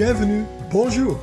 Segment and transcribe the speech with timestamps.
[0.00, 1.20] bienvenue, bonjour.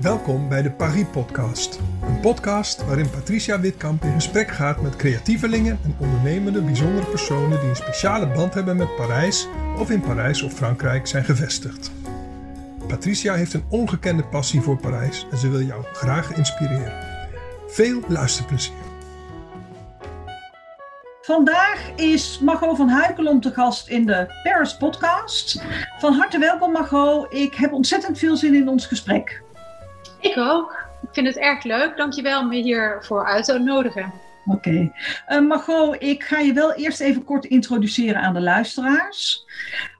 [0.00, 1.80] Welkom bij de Paris Podcast.
[2.06, 7.68] Een podcast waarin Patricia Witkamp in gesprek gaat met creatievelingen en ondernemende bijzondere personen die
[7.68, 9.48] een speciale band hebben met Parijs
[9.78, 11.90] of in Parijs of Frankrijk zijn gevestigd.
[12.86, 16.92] Patricia heeft een ongekende passie voor Parijs en ze wil jou graag inspireren.
[17.68, 18.85] Veel luisterplezier.
[21.26, 25.62] Vandaag is Margot van Huikelom te gast in de Paris Podcast.
[25.98, 27.32] Van harte welkom, Margot.
[27.32, 29.42] Ik heb ontzettend veel zin in ons gesprek.
[30.20, 30.84] Ik ook.
[31.02, 31.96] Ik vind het erg leuk.
[31.96, 34.12] Dankjewel me hiervoor uit te nodigen.
[34.46, 34.56] Oké.
[34.56, 34.92] Okay.
[35.28, 39.44] Uh, Margot, ik ga je wel eerst even kort introduceren aan de luisteraars.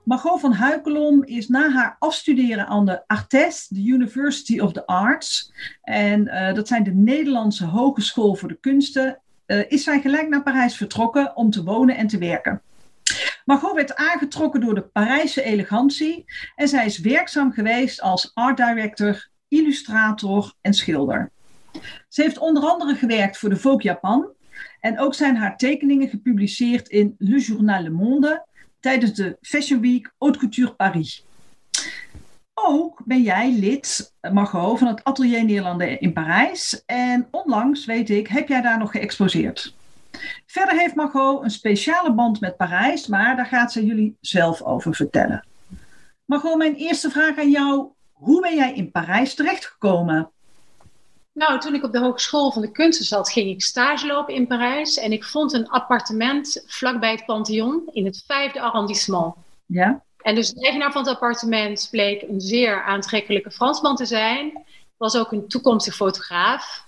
[0.05, 5.53] Margot van Huikelom is na haar afstuderen aan de ARTES, de University of the Arts.
[5.83, 10.77] En uh, dat zijn de Nederlandse Hogeschool voor de Kunsten is zij gelijk naar Parijs
[10.77, 12.63] vertrokken om te wonen en te werken.
[13.45, 19.29] Margot werd aangetrokken door de Parijse elegantie en zij is werkzaam geweest als art director,
[19.49, 21.31] illustrator en schilder.
[22.09, 24.27] Ze heeft onder andere gewerkt voor de Vogue Japan
[24.81, 28.47] en ook zijn haar tekeningen gepubliceerd in Le Journal Le Monde
[28.81, 31.26] tijdens de Fashion Week Haute Couture Paris.
[32.69, 36.83] Ook ben jij lid, Margot, van het Atelier Nederlanden in Parijs.
[36.87, 39.75] En onlangs, weet ik, heb jij daar nog geëxposeerd.
[40.47, 44.95] Verder heeft Margot een speciale band met Parijs, maar daar gaat ze jullie zelf over
[44.95, 45.47] vertellen.
[46.25, 47.89] Margot, mijn eerste vraag aan jou.
[48.13, 50.31] Hoe ben jij in Parijs terechtgekomen?
[51.33, 54.47] Nou, toen ik op de Hogeschool van de Kunsten zat, ging ik stage lopen in
[54.47, 54.97] Parijs.
[54.97, 59.35] En ik vond een appartement vlakbij het Pantheon in het vijfde arrondissement.
[59.67, 60.05] Ja?
[60.27, 64.65] En dus de eigenaar van het appartement bleek een zeer aantrekkelijke Fransman te zijn.
[64.97, 66.85] Was ook een toekomstig fotograaf.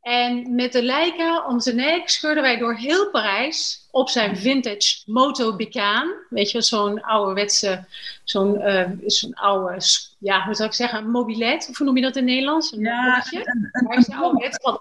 [0.00, 5.02] En met de Leica om zijn nek scheurden wij door heel Parijs op zijn vintage
[5.06, 6.12] Moto Bicaan.
[6.28, 7.84] Weet je, zo'n ouderwetse,
[8.24, 9.80] zo'n uh, zo'n oude,
[10.18, 11.66] ja, hoe zou ik zeggen, mobilet.
[11.70, 12.72] Of hoe noem je dat in het Nederlands?
[12.72, 14.80] Een ja, een, een, een, een, een een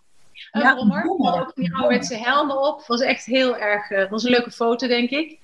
[0.52, 1.08] ja, brommer.
[1.18, 2.84] Had ook die ouderwetse helmen op.
[2.88, 5.40] Was echt heel erg, uh, was een leuke foto, denk ik.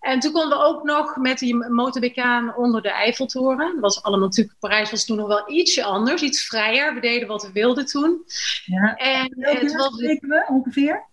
[0.00, 3.72] En toen konden we ook nog met die motorbecaan onder de Eiffeltoren.
[3.72, 6.94] Dat was allemaal natuurlijk, Parijs was toen nog wel ietsje anders, iets vrijer.
[6.94, 8.24] We deden wat we wilden toen.
[8.64, 8.96] Ja.
[8.96, 11.04] En het was we ongeveer?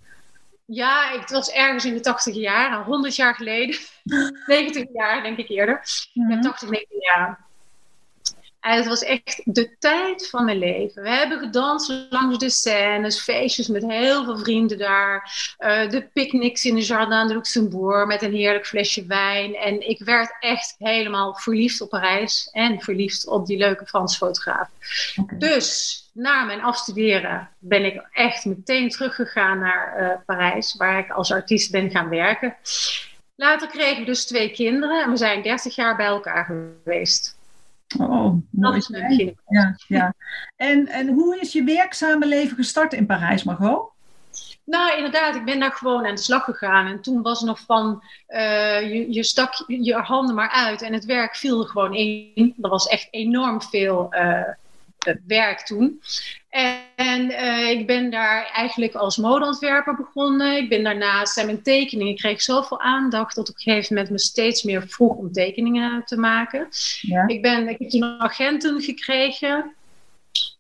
[0.66, 3.76] Ja, het was ergens in de 80 jaar, 100 jaar geleden.
[4.46, 5.82] 90 jaar, denk ik eerder.
[6.14, 6.42] Mm -hmm.
[6.42, 7.50] 80, 90 jaar.
[8.62, 11.04] En het was echt de tijd van mijn leven.
[11.04, 15.32] We hebben gedanst langs de scènes, feestjes met heel veel vrienden daar.
[15.60, 19.56] Uh, de picknicks in de Jardin de Luxembourg met een heerlijk flesje wijn.
[19.56, 24.70] En ik werd echt helemaal verliefd op Parijs en verliefd op die leuke Franse fotograaf.
[25.16, 25.38] Okay.
[25.38, 31.32] Dus na mijn afstuderen ben ik echt meteen teruggegaan naar uh, Parijs, waar ik als
[31.32, 32.56] artiest ben gaan werken.
[33.36, 37.40] Later kregen we dus twee kinderen en we zijn 30 jaar bij elkaar geweest.
[38.00, 38.36] Oh.
[38.50, 38.90] Dat is
[39.48, 40.14] ja, ja.
[40.56, 43.90] En, en hoe is je werkzame leven gestart in Parijs, Margot?
[44.64, 46.88] Nou, inderdaad, ik ben daar gewoon aan de slag gegaan.
[46.88, 51.06] En toen was nog van, uh, je, je stak je handen maar uit en het
[51.06, 52.56] werk viel er gewoon in.
[52.62, 56.02] Er was echt enorm veel uh, werk toen.
[56.52, 60.58] En uh, ik ben daar eigenlijk als modeontwerper begonnen.
[60.58, 62.14] Ik ben daarnaast zijn mijn tekeningen.
[62.14, 66.06] Ik kreeg zoveel aandacht dat op een gegeven moment me steeds meer vroeg om tekeningen
[66.06, 66.68] te maken.
[67.02, 67.28] Ja.
[67.28, 69.76] Ik, ben, ik heb toen agenten gekregen.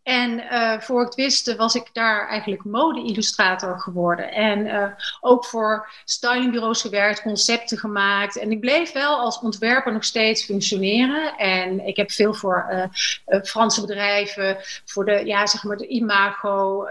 [0.03, 4.31] En uh, voor het wist, was ik daar eigenlijk mode-illustrator geworden.
[4.31, 4.87] En uh,
[5.19, 8.37] ook voor stylingbureaus gewerkt, concepten gemaakt.
[8.37, 11.37] En ik bleef wel als ontwerper nog steeds functioneren.
[11.37, 16.87] En ik heb veel voor uh, Franse bedrijven, voor de, ja, zeg maar de imago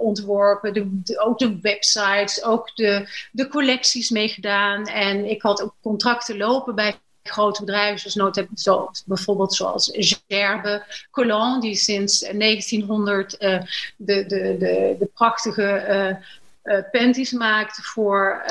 [0.00, 0.72] ontworpen.
[0.72, 4.86] De, ook de websites, ook de, de collecties meegedaan.
[4.86, 9.90] En ik had ook contracten lopen bij grote bedrijven, zoals, zo, bijvoorbeeld zoals
[10.28, 13.60] Gerbe Collin, die sinds 1900 uh,
[13.96, 16.18] de, de, de, de prachtige
[16.64, 18.44] uh, panties maakte voor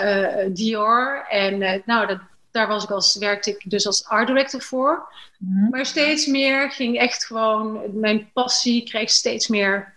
[0.49, 1.25] Dior.
[1.29, 2.19] En nou, dat,
[2.51, 5.13] daar was ik als, werkte ik dus als art director voor.
[5.37, 5.69] Mm-hmm.
[5.69, 9.93] Maar steeds meer ging echt gewoon, mijn passie kreeg steeds meer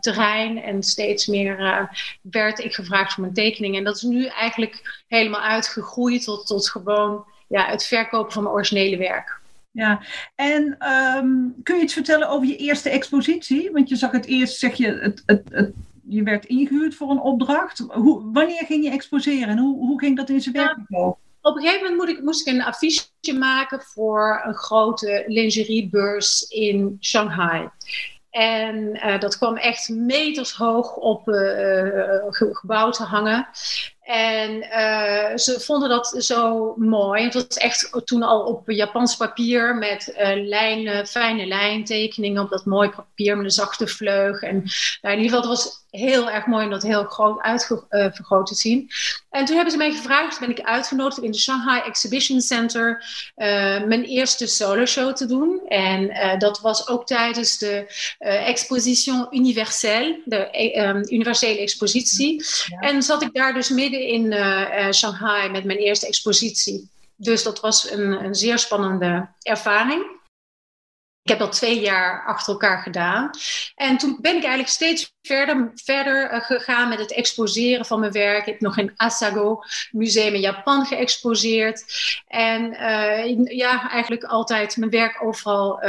[0.00, 1.88] terrein en steeds meer
[2.20, 3.78] werd ik gevraagd voor mijn tekeningen.
[3.78, 8.54] En dat is nu eigenlijk helemaal uitgegroeid tot, tot gewoon ja, het verkopen van mijn
[8.54, 9.40] originele werk.
[9.70, 10.00] Ja,
[10.34, 10.76] en
[11.16, 13.70] um, kun je iets vertellen over je eerste expositie?
[13.72, 15.72] Want je zag het eerst, zeg je, het, het, het,
[16.08, 17.84] je werd ingehuurd voor een opdracht.
[17.88, 20.78] Hoe, wanneer ging je exposeren en hoe, hoe ging dat in zijn werk?
[21.40, 26.42] Op een gegeven moment moest ik, moest ik een affiche maken voor een grote lingeriebeurs
[26.42, 27.68] in Shanghai.
[28.30, 33.48] En uh, dat kwam echt meters hoog op uh, gebouw te hangen.
[34.06, 37.24] En uh, ze vonden dat zo mooi.
[37.24, 42.64] Het was echt toen al op Japans papier met uh, lijnen, fijne lijntekeningen op dat
[42.64, 44.42] mooie papier met een zachte vleug.
[44.42, 44.62] En
[45.00, 48.44] nou, in ieder geval, het was heel erg mooi om dat heel groot uitvergroot uh,
[48.44, 48.90] te zien.
[49.30, 53.04] En toen hebben ze mij gevraagd, ben ik uitgenodigd in de Shanghai Exhibition Center
[53.86, 55.60] mijn eerste solo show te doen.
[55.68, 57.86] En dat was ook tijdens de
[58.18, 62.44] Exposition Universelle, de um, universele expositie.
[62.66, 62.78] Ja.
[62.78, 64.34] En zat ik daar dus midden in
[64.94, 66.90] Shanghai met mijn eerste expositie.
[67.16, 70.14] Dus dat was een, een zeer spannende ervaring.
[71.22, 73.30] Ik heb dat twee jaar achter elkaar gedaan.
[73.74, 78.12] En toen ben ik eigenlijk steeds verder, verder uh, gegaan met het exposeren van mijn
[78.12, 78.38] werk.
[78.38, 81.84] Ik heb nog in Asago Museum in Japan geëxposeerd.
[82.26, 82.62] En
[83.44, 85.80] ja, eigenlijk altijd mijn werk overal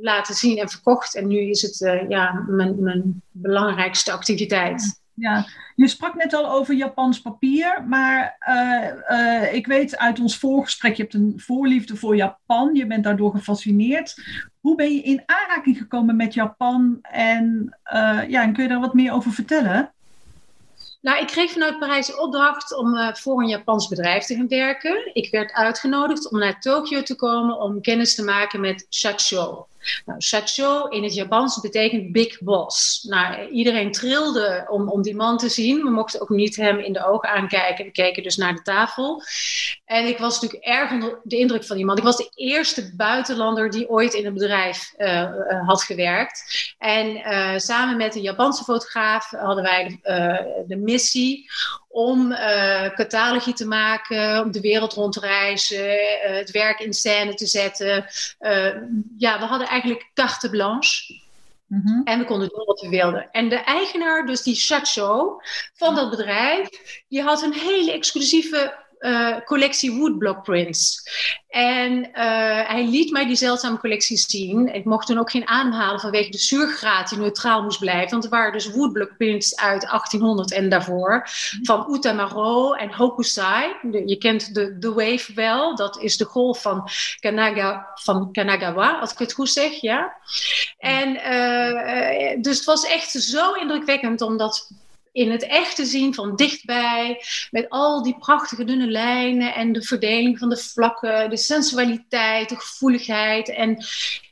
[0.00, 1.14] laten zien en verkocht.
[1.14, 5.00] En nu is het ja, mijn, mijn belangrijkste activiteit.
[5.18, 10.38] Ja, je sprak net al over Japans papier, maar uh, uh, ik weet uit ons
[10.38, 14.14] voorgesprek, je hebt een voorliefde voor Japan, je bent daardoor gefascineerd.
[14.60, 18.80] Hoe ben je in aanraking gekomen met Japan en, uh, ja, en kun je daar
[18.80, 19.92] wat meer over vertellen?
[21.00, 25.14] Nou, ik kreeg vanuit Parijs de opdracht om voor een Japans bedrijf te gaan werken.
[25.14, 29.66] Ik werd uitgenodigd om naar Tokio te komen om kennis te maken met Shacho.
[30.04, 33.02] Nou, in het Japans betekent big boss.
[33.02, 35.82] Nou, iedereen trilde om, om die man te zien.
[35.82, 37.84] We mochten ook niet hem in de ogen aankijken.
[37.84, 39.22] We keken dus naar de tafel.
[39.86, 41.96] En ik was natuurlijk erg onder de indruk van die man.
[41.96, 46.74] Ik was de eerste buitenlander die ooit in een bedrijf uh, uh, had gewerkt.
[46.78, 51.50] En uh, samen met een Japanse fotograaf hadden wij de, de missie
[51.88, 57.34] om uh, catalogie te maken, om de wereld rond te reizen, het werk in scène
[57.34, 58.06] te zetten.
[59.18, 61.24] Ja, we hadden eigenlijk carte blanche.
[61.66, 62.00] Mm -hmm.
[62.04, 63.28] En we konden doen wat we wilden.
[63.30, 65.40] En de eigenaar, dus die Chacho
[65.74, 66.68] van dat bedrijf,
[67.08, 71.02] die had een hele exclusieve uh, collectie woodblock prints.
[71.48, 74.74] En uh, hij liet mij die zeldzame collectie zien.
[74.74, 78.10] Ik mocht toen ook geen aanhalen vanwege de zuurgraad die neutraal moest blijven.
[78.10, 81.28] Want er waren dus woodblock prints uit 1800 en daarvoor.
[81.62, 83.72] Van Utamaro en Hokusai.
[84.06, 85.76] Je kent de, de wave wel.
[85.76, 86.88] Dat is de golf van,
[87.20, 89.80] Kanaga, van Kanagawa, als ik het goed zeg.
[89.80, 90.16] Ja?
[90.78, 94.70] En uh, dus het was echt zo indrukwekkend omdat
[95.16, 99.82] in het echt te zien van dichtbij, met al die prachtige dunne lijnen en de
[99.82, 103.48] verdeling van de vlakken, de sensualiteit, de gevoeligheid.
[103.48, 103.84] En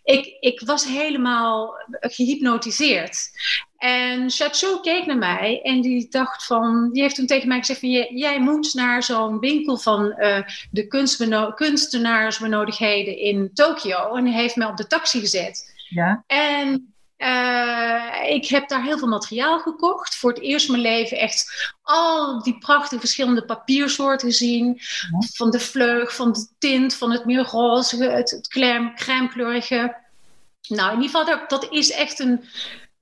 [0.02, 3.30] ik, ik was helemaal gehypnotiseerd.
[3.76, 7.80] En Chateau keek naar mij en die dacht van, die heeft toen tegen mij gezegd
[7.80, 10.38] van, jij moet naar zo'n winkel van uh,
[10.70, 10.86] de
[11.54, 14.14] kunstenaarsbenodigdheden in Tokio.
[14.14, 15.72] En hij heeft mij op de taxi gezet.
[15.88, 16.24] Ja.
[16.26, 16.93] En
[17.24, 20.16] uh, ik heb daar heel veel materiaal gekocht.
[20.16, 24.66] Voor het eerst in mijn leven echt al die prachtige verschillende papiersoorten gezien.
[24.66, 25.26] Ja.
[25.34, 29.96] Van de vleug, van de tint, van het meer roze, het, het crème, crèmekleurige.
[30.68, 32.44] Nou, in ieder geval, dat is echt een,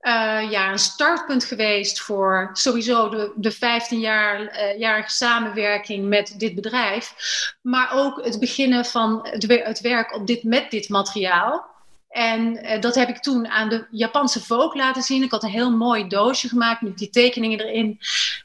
[0.01, 7.13] uh, ja, een startpunt geweest voor sowieso de, de 15-jarige jaar, samenwerking met dit bedrijf.
[7.61, 11.71] Maar ook het beginnen van het, het werk op dit, met dit materiaal.
[12.13, 15.23] En uh, dat heb ik toen aan de Japanse Vogue laten zien.
[15.23, 17.99] Ik had een heel mooi doosje gemaakt met die tekeningen erin.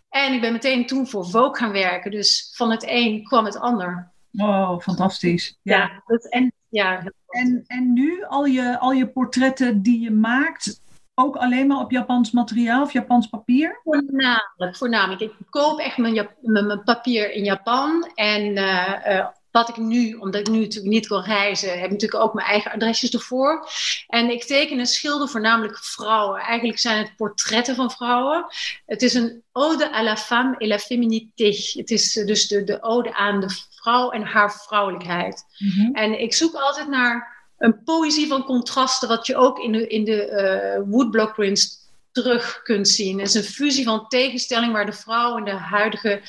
[0.08, 2.10] En ik ben meteen toen voor Vogue gaan werken.
[2.10, 4.12] Dus van het een kwam het ander.
[4.32, 5.58] Oh, fantastisch.
[5.62, 7.12] Ja, ja dat, en, ja.
[7.28, 10.80] En, en nu al je, al je portretten die je maakt,
[11.14, 13.80] ook alleen maar op Japans materiaal of Japans papier?
[13.84, 14.76] Voornamelijk.
[14.76, 15.20] voornamelijk.
[15.20, 18.10] Ik koop echt mijn, Jap mijn, mijn papier in Japan.
[18.14, 19.26] En uh, uh,
[19.58, 22.72] wat ik nu, omdat ik nu natuurlijk niet wil reizen, heb natuurlijk ook mijn eigen
[22.72, 23.68] adresjes ervoor.
[24.06, 26.40] En ik teken en schilder voornamelijk vrouwen.
[26.40, 28.46] Eigenlijk zijn het portretten van vrouwen.
[28.86, 31.44] Het is een ode à la femme et la féminité.
[31.78, 35.44] Het is dus de, de ode aan de vrouw en haar vrouwelijkheid.
[35.58, 35.94] Mm -hmm.
[35.94, 40.04] En ik zoek altijd naar een poëzie van contrasten, wat je ook in de, in
[40.04, 40.30] de
[40.78, 43.18] uh, woodblock prints terug kunt zien.
[43.18, 46.22] Het is een fusie van tegenstelling waar de vrouw in de huidige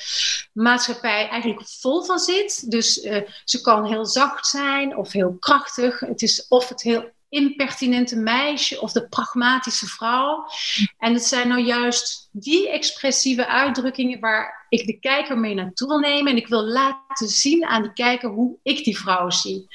[0.52, 2.70] maatschappij eigenlijk vol van zit.
[2.70, 6.00] Dus uh, ze kan heel zacht zijn of heel krachtig.
[6.00, 10.46] Het is of het heel impertinente meisje of de pragmatische vrouw.
[10.98, 15.98] En het zijn nou juist die expressieve uitdrukkingen waar ik de kijker mee naartoe wil
[15.98, 16.32] nemen.
[16.32, 19.68] En ik wil laten zien aan die kijker hoe ik die vrouw zie.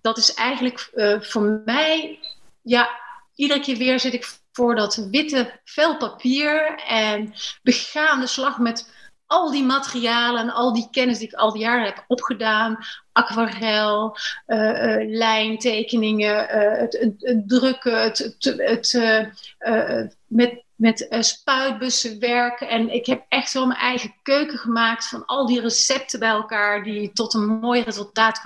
[0.00, 2.18] Dat is eigenlijk uh, voor mij,
[2.62, 3.00] ja,
[3.34, 8.90] iedere keer weer zit ik voor dat witte vel papier en begaan de slag met
[9.26, 12.78] al die materialen en al die kennis die ik al die jaren heb opgedaan.
[13.12, 22.68] Aquarel, uh, uh, lijntekeningen, uh, het, het, drukken, het, het met met spuitbussen werken.
[22.68, 26.82] En ik heb echt zo mijn eigen keuken gemaakt van al die recepten bij elkaar
[26.82, 28.38] die tot een mooi resultaat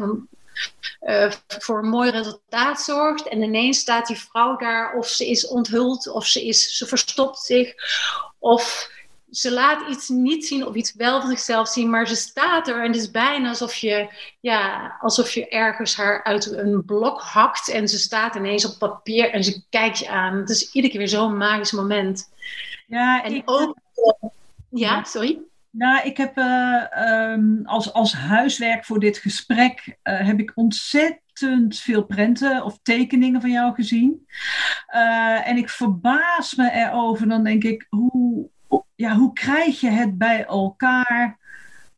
[1.02, 3.28] uh, voor een mooi resultaat zorgt.
[3.28, 7.38] En ineens staat die vrouw daar of ze is onthuld of ze, is, ze verstopt
[7.38, 7.74] zich
[8.38, 8.90] of
[9.32, 12.80] ze laat iets niet zien of iets wel van zichzelf zien, maar ze staat er
[12.82, 14.08] en het is bijna alsof je,
[14.40, 19.30] ja, alsof je ergens haar uit een blok hakt en ze staat ineens op papier
[19.30, 20.36] en ze kijkt je aan.
[20.36, 22.30] Het is iedere keer weer zo'n magisch moment.
[22.86, 23.76] Ja, en ik, ook.
[24.68, 25.38] ja, sorry.
[25.72, 26.84] Nou, ik heb uh,
[27.32, 33.40] um, als, als huiswerk voor dit gesprek uh, heb ik ontzettend veel prenten of tekeningen
[33.40, 34.26] van jou gezien.
[34.94, 37.28] Uh, en ik verbaas me erover.
[37.28, 38.48] Dan denk ik, hoe,
[38.94, 41.38] ja, hoe krijg je het bij elkaar?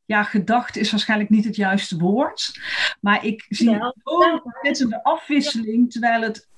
[0.04, 2.60] Ja, gedacht is waarschijnlijk niet het juiste woord.
[3.00, 3.94] Maar ik zie ja.
[4.02, 6.48] zo'n ontzettende afwisseling, terwijl het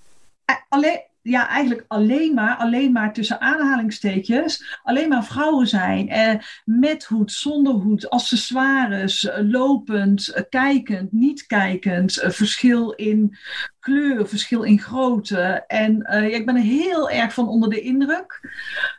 [0.69, 6.09] alleen, ja, eigenlijk alleen maar, alleen maar tussen aanhalingstekens, alleen maar vrouwen zijn.
[6.09, 13.37] Eh, met hoed, zonder hoed, accessoires, eh, lopend, eh, kijkend, niet kijkend, eh, verschil in
[13.81, 15.65] kleur, verschil in grootte.
[15.67, 18.41] En eh, ja, ik ben er heel erg van onder de indruk.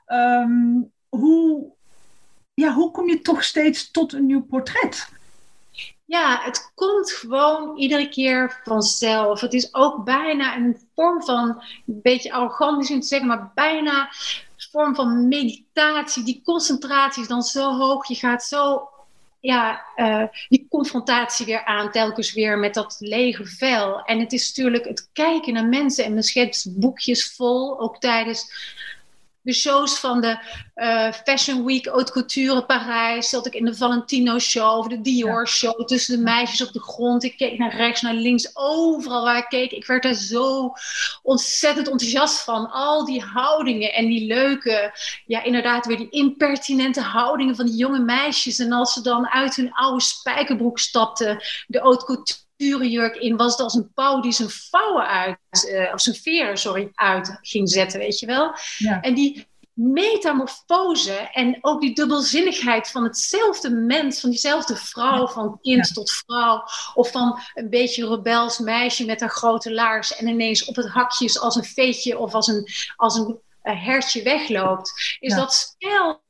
[0.07, 1.71] Um, hoe,
[2.53, 5.16] ja, hoe kom je toch steeds tot een nieuw portret?
[6.07, 9.41] Ja, het komt gewoon iedere keer vanzelf.
[9.41, 11.49] Het is ook bijna een vorm van,
[11.87, 16.23] een beetje arrogant misschien te zeggen, maar bijna een vorm van meditatie.
[16.23, 18.07] Die concentratie is dan zo hoog.
[18.07, 18.89] Je gaat zo,
[19.39, 24.01] ja, uh, die confrontatie weer aan, telkens weer met dat lege vel.
[24.01, 28.51] En het is natuurlijk het kijken naar mensen en de schetsboekjes vol, ook tijdens
[29.47, 30.37] de shows van de
[30.75, 33.29] uh, Fashion Week Haute Couture Parijs.
[33.29, 35.85] Zat ik in de Valentino Show of de Dior Show.
[35.85, 37.23] Tussen de meisjes op de grond.
[37.23, 38.49] Ik keek naar rechts, naar links.
[38.53, 39.71] Overal waar ik keek.
[39.71, 40.73] Ik werd er zo
[41.23, 42.71] ontzettend enthousiast van.
[42.71, 44.93] Al die houdingen en die leuke,
[45.25, 48.59] ja inderdaad weer die impertinente houdingen van die jonge meisjes.
[48.59, 51.43] En als ze dan uit hun oude spijkerbroek stapten.
[51.67, 55.93] De Haute Couture jurk in was het als een pauw die zijn vouwen uit, uh,
[55.93, 58.55] of zijn veren, sorry, uit ging zetten, weet je wel.
[58.77, 59.01] Ja.
[59.01, 59.47] En die
[59.77, 66.63] metamorfose en ook die dubbelzinnigheid van hetzelfde mens, van diezelfde vrouw, van kind tot vrouw,
[66.93, 71.39] of van een beetje rebels meisje met haar grote laars en ineens op het hakjes
[71.39, 73.39] als een veetje of als een, als een
[73.75, 76.21] hertje wegloopt, is dat spel,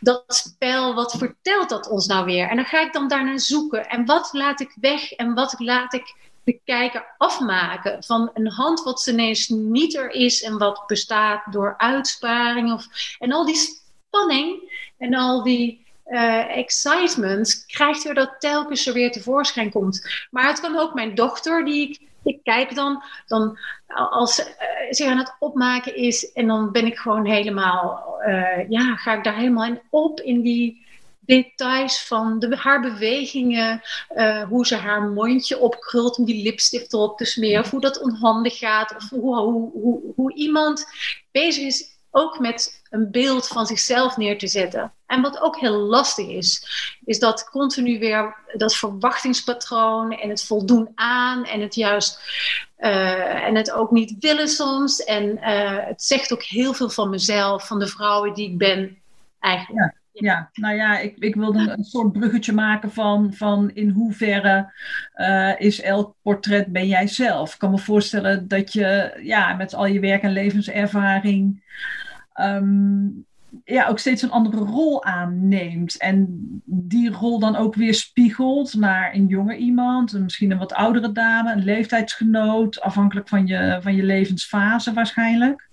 [0.00, 2.48] dat spel, wat vertelt dat ons nou weer?
[2.48, 3.88] En dan ga ik dan daarnaar zoeken.
[3.88, 8.82] En wat laat ik weg en wat laat ik de kijker afmaken van een hand
[8.82, 12.86] wat ineens niet er is en wat bestaat door uitsparing of,
[13.18, 19.12] en al die spanning en al die uh, excitement krijgt er dat telkens er weer
[19.12, 20.26] tevoorschijn komt.
[20.30, 23.58] Maar het kan ook mijn dochter die ik ik kijk dan, dan
[24.10, 24.46] als uh,
[24.90, 29.24] zich aan het opmaken is en dan ben ik gewoon helemaal, uh, ja, ga ik
[29.24, 30.86] daar helemaal in op in die
[31.20, 33.80] details van de, haar bewegingen,
[34.16, 38.00] uh, hoe ze haar mondje opkrult om die lipstift erop te smeren, of hoe dat
[38.00, 40.86] onhandig gaat, of hoe, hoe, hoe iemand
[41.30, 44.92] bezig is ook met een beeld van zichzelf neer te zetten.
[45.06, 46.66] En wat ook heel lastig is,
[47.04, 52.20] is dat continu weer dat verwachtingspatroon en het voldoen aan en het juist
[52.78, 55.04] uh, en het ook niet willen soms.
[55.04, 58.98] En uh, het zegt ook heel veel van mezelf, van de vrouwen die ik ben
[59.40, 59.92] eigenlijk.
[59.92, 60.00] Ja.
[60.14, 64.72] Ja, nou ja, ik, ik wilde een soort bruggetje maken van, van in hoeverre
[65.16, 67.52] uh, is elk portret ben jij zelf.
[67.52, 71.62] Ik kan me voorstellen dat je ja, met al je werk en levenservaring
[72.34, 73.26] um,
[73.64, 75.96] ja, ook steeds een andere rol aanneemt.
[75.96, 76.26] En
[76.64, 81.52] die rol dan ook weer spiegelt naar een jonge iemand, misschien een wat oudere dame,
[81.52, 85.70] een leeftijdsgenoot, afhankelijk van je, van je levensfase waarschijnlijk.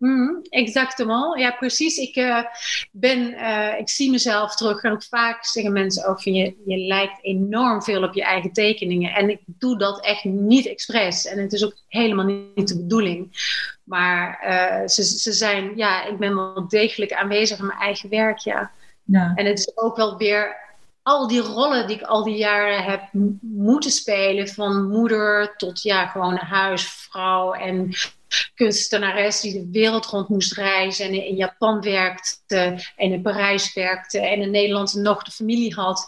[0.00, 1.96] Mm, exactement, ja precies.
[1.96, 2.44] Ik, uh,
[2.92, 6.76] ben, uh, ik zie mezelf terug en ook vaak zeggen mensen ook van je, je
[6.76, 9.14] lijkt enorm veel op je eigen tekeningen.
[9.14, 13.28] En ik doe dat echt niet expres en het is ook helemaal niet de bedoeling.
[13.84, 18.38] Maar uh, ze, ze zijn, ja, ik ben wel degelijk aanwezig in mijn eigen werk,
[18.38, 18.70] ja.
[19.04, 19.32] ja.
[19.34, 20.56] En het is ook wel weer
[21.02, 23.02] al die rollen die ik al die jaren heb
[23.40, 27.92] moeten spelen, van moeder tot ja, gewoon huisvrouw en
[28.54, 34.20] kunstenares die de wereld rond moest reizen en in Japan werkte en in Parijs werkte
[34.20, 36.06] en in Nederland nog de familie had.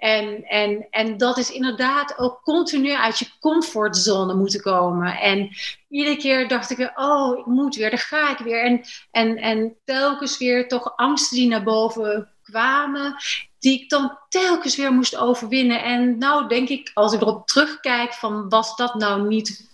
[0.00, 5.16] En, en, en dat is inderdaad ook continu uit je comfortzone moeten komen.
[5.16, 5.50] En
[5.88, 8.64] iedere keer dacht ik, oh, ik moet weer, daar ga ik weer.
[8.64, 13.16] En, en, en telkens weer toch angsten die naar boven kwamen,
[13.58, 15.82] die ik dan telkens weer moest overwinnen.
[15.82, 19.69] En nou denk ik, als ik erop terugkijk, van was dat nou niet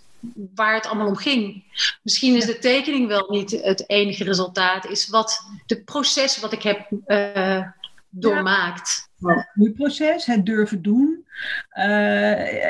[0.55, 1.63] waar het allemaal om ging.
[2.03, 6.63] Misschien is de tekening wel niet het enige resultaat, is wat de proces wat ik
[6.63, 7.67] heb uh,
[8.09, 9.09] doormaakt.
[9.53, 11.25] Het proces, het durven doen.
[11.73, 12.61] Uh,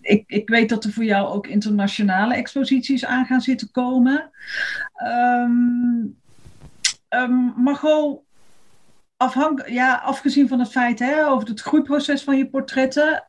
[0.00, 4.30] ik, ik weet dat er voor jou ook internationale exposities aan gaan zitten komen.
[5.06, 6.18] Um,
[7.08, 8.23] um, Margot,
[9.16, 13.28] afhank ja, afgezien van het feit hè, over het groeiproces van je portretten,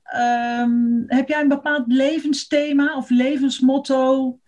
[0.59, 4.39] um, heb jij een bepaald levensthema of levensmotto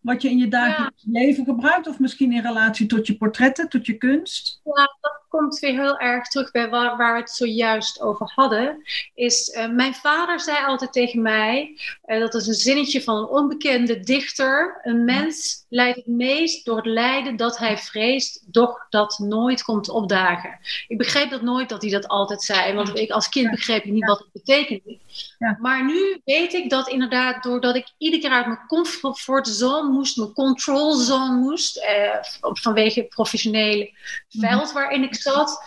[0.00, 1.88] wat je in je dagelijks leven gebruikt?
[1.88, 4.60] Of misschien in relatie tot je portretten, tot je kunst?
[4.64, 8.82] Ja, dat komt weer heel erg terug bij waar, waar we het zojuist over hadden.
[9.14, 13.28] Is, uh, mijn vader zei altijd tegen mij, uh, dat is een zinnetje van een
[13.28, 14.80] onbekende dichter.
[14.82, 19.88] Een mens lijdt het meest door het lijden dat hij vreest, doch dat nooit komt
[19.88, 20.58] opdagen.
[20.88, 23.92] Ik begreep dat nooit dat hij dat altijd zei, want ik als kind begreep ik
[23.92, 24.98] niet wat het betekende.
[25.38, 25.56] Ja.
[25.60, 30.32] Maar nu weet ik dat inderdaad, doordat ik iedere keer uit mijn comfortzone moest, mijn
[30.32, 33.92] control zone moest, eh, vanwege het professionele
[34.30, 34.46] mhm.
[34.46, 35.62] veld waarin ik zat,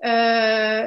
[0.00, 0.84] uh,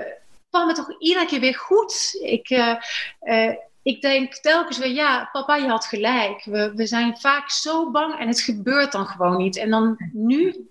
[0.49, 2.17] kwam het toch iedere keer weer goed.
[2.21, 2.75] Ik, uh,
[3.21, 6.43] uh, ik denk telkens weer, ja, papa, je had gelijk.
[6.43, 9.57] We, we zijn vaak zo bang en het gebeurt dan gewoon niet.
[9.57, 10.69] En dan nu,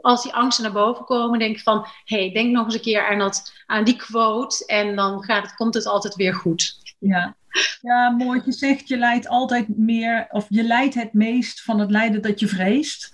[0.00, 2.80] als die angsten naar boven komen, denk ik van, hé, hey, denk nog eens een
[2.80, 6.94] keer aan, dat, aan die quote en dan gaat het, komt het altijd weer goed.
[6.98, 7.36] Ja.
[7.80, 8.42] ja, mooi.
[8.44, 12.40] Je zegt, je leidt altijd meer, of je leidt het meest van het lijden dat
[12.40, 13.10] je vreest.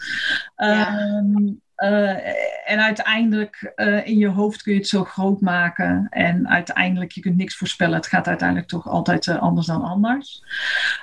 [0.57, 0.99] Ja.
[0.99, 6.07] Um, uh, en uiteindelijk uh, in je hoofd kun je het zo groot maken.
[6.11, 7.95] En uiteindelijk, je kunt niks voorspellen.
[7.95, 10.43] Het gaat uiteindelijk toch altijd uh, anders dan anders.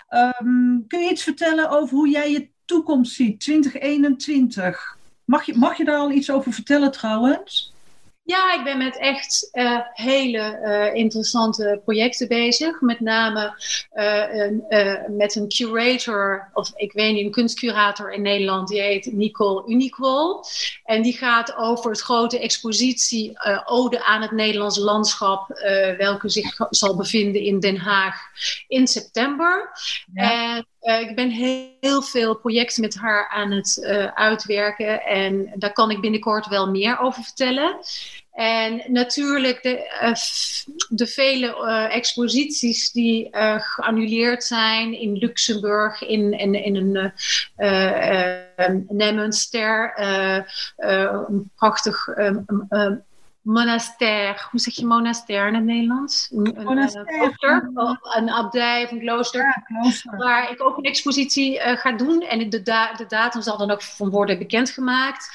[0.09, 4.97] Um, kun je iets vertellen over hoe jij je toekomst ziet, 2021?
[5.25, 7.72] Mag je, mag je daar al iets over vertellen trouwens?
[8.25, 12.81] Ja, ik ben met echt uh, hele uh, interessante projecten bezig.
[12.81, 13.55] Met name
[13.93, 18.67] uh, met een curator, of ik weet niet, een kunstcurator in Nederland.
[18.67, 20.43] Die heet Nicole Uniquol.
[20.83, 25.47] En die gaat over het grote expositie Ode aan het Nederlands landschap.
[25.97, 28.15] welke zich zal bevinden in Den Haag
[28.67, 29.71] in september.
[30.13, 30.55] Ja.
[30.55, 35.73] En uh, ik ben heel, veel projecten met haar aan het uh, uitwerken en daar
[35.73, 37.77] kan ik binnenkort wel meer over vertellen.
[38.31, 40.13] En natuurlijk de, uh,
[40.89, 41.55] de vele
[41.89, 47.11] exposities die geannuleerd zijn in Luxemburg, in, in, in een
[48.87, 49.93] Nemmenster,
[50.77, 52.07] een prachtig
[53.43, 54.47] monaster.
[54.51, 56.29] Hoe zeg je monaster in het Nederlands?
[56.31, 57.05] Een, monaster.
[57.39, 59.41] Een, een abdij of een klooster.
[59.41, 60.17] Ja, klooster.
[60.17, 62.21] Waar ik ook een expositie uh, ga doen.
[62.21, 65.29] En de, da de datum zal dan ook van worden bekendgemaakt.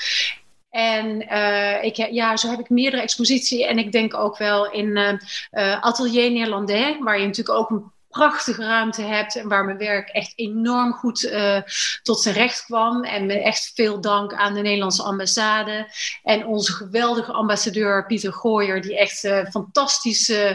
[0.70, 3.66] En uh, ik, ja, zo heb ik meerdere exposities.
[3.66, 8.64] En ik denk ook wel in uh, Atelier Néerlandais, waar je natuurlijk ook een prachtige
[8.64, 11.60] ruimte hebt en waar mijn werk echt enorm goed uh,
[12.02, 13.04] tot zijn recht kwam.
[13.04, 15.86] En met echt veel dank aan de Nederlandse ambassade
[16.22, 20.50] en onze geweldige ambassadeur Pieter Gooyer, die echt uh, fantastisch uh,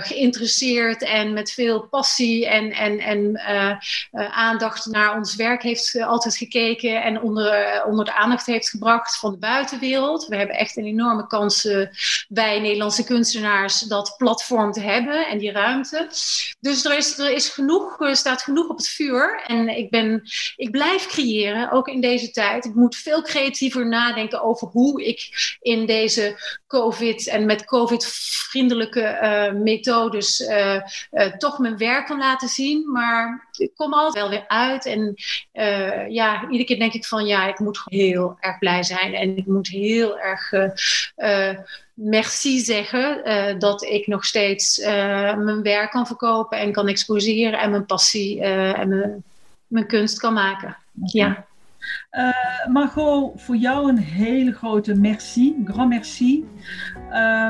[0.00, 3.40] geïnteresseerd en met veel passie en, en, en
[4.32, 9.30] aandacht naar ons werk heeft altijd gekeken en onder, onder de aandacht heeft gebracht van
[9.30, 10.26] de buitenwereld.
[10.26, 11.68] We hebben echt een enorme kans
[12.28, 16.08] bij Nederlandse kunstenaars dat platform te hebben en die ruimte.
[16.60, 19.42] Dus er, is, er is genoeg, er staat genoeg op het vuur.
[19.46, 20.22] En ik, ben,
[20.56, 22.64] ik blijf creëren, ook in deze tijd.
[22.64, 25.28] Ik moet veel creatiever nadenken over hoe ik
[25.60, 30.80] in deze COVID en met COVID-vriendelijke uh, methodes uh,
[31.12, 32.90] uh, toch mijn werk kan laten zien.
[32.92, 34.86] Maar ik kom altijd wel weer uit.
[34.86, 35.14] En
[36.08, 39.14] ja, iedere keer denk ik van ja, ik moet heel erg blij zijn.
[39.14, 40.52] En ik moet heel erg
[41.94, 47.86] merci zeggen dat ik nog steeds mijn werk kan verkopen en kan exposeren en mijn
[47.86, 49.24] passie en mijn,
[49.66, 50.76] mijn, kunst kan maken.
[51.04, 51.46] Ja.
[52.68, 56.48] Margot, voor jou een hele grote merci, grand merci.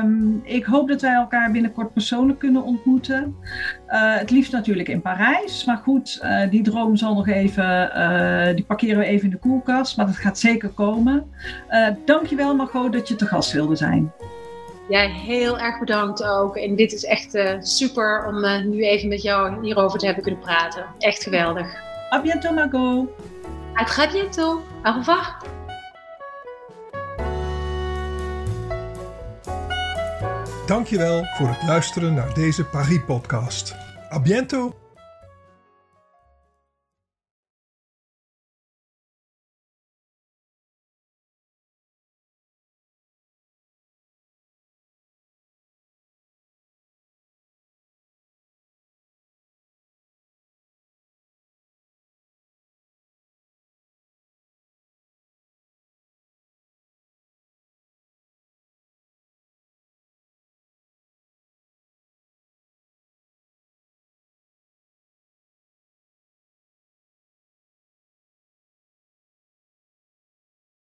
[0.03, 3.35] Um, ik hoop dat wij elkaar binnenkort persoonlijk kunnen ontmoeten.
[3.87, 7.91] het liefst natuurlijk in Parijs, maar goed, die droom zal nog even,
[8.55, 11.31] die parkeren we even in de koelkast, maar dat gaat zeker komen.
[12.05, 14.11] dankjewel Margot dat je te gast wilde zijn.
[14.89, 16.57] Jij heel erg bedankt ook.
[16.57, 20.23] En dit is echt uh, super om uh, nu even met jou hierover te hebben
[20.23, 20.85] kunnen praten.
[20.97, 21.75] Echt geweldig.
[22.13, 23.09] A bientôt, Margot.
[23.77, 24.63] À très bientôt.
[24.85, 25.39] Au revoir.
[30.65, 33.75] Dankjewel voor het luisteren naar deze Paris-podcast.
[34.11, 34.84] A bientôt.